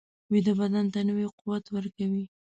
[0.31, 2.23] ویده بدن ته نوی قوت ورکوي